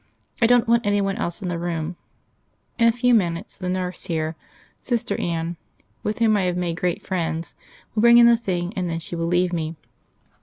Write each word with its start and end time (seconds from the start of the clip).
I 0.41 0.47
don't 0.47 0.67
want 0.67 0.83
any 0.83 0.99
one 0.99 1.15
else 1.17 1.43
in 1.43 1.47
the 1.47 1.59
room. 1.59 1.95
In 2.79 2.87
a 2.87 2.91
few 2.91 3.13
minutes 3.13 3.55
the 3.59 3.69
nurse 3.69 4.05
here 4.05 4.35
Sister 4.81 5.15
Anne, 5.21 5.57
with 6.01 6.17
whom 6.17 6.35
I 6.35 6.45
have 6.45 6.57
made 6.57 6.77
great 6.81 7.05
friends 7.05 7.53
will 7.93 8.01
bring 8.01 8.17
in 8.17 8.25
the 8.25 8.35
thing, 8.35 8.73
and 8.75 8.89
then 8.89 8.97
she 8.99 9.15
will 9.15 9.27
leave 9.27 9.53
me. 9.53 9.75